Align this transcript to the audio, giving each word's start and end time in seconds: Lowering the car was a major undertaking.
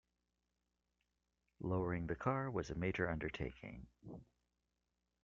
Lowering 1.59 2.07
the 2.07 2.15
car 2.15 2.49
was 2.49 2.71
a 2.71 2.75
major 2.75 3.07
undertaking. 3.07 3.85